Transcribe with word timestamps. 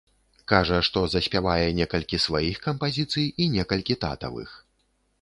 Кажа, 0.51 0.79
што 0.87 1.03
заспявае 1.15 1.67
некалькі 1.81 2.21
сваіх 2.25 2.57
кампазіцый 2.67 3.31
і 3.45 3.51
некалькі 3.61 4.01
татавых. 4.07 4.61